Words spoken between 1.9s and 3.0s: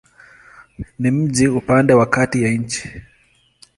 wa kati ya nchi.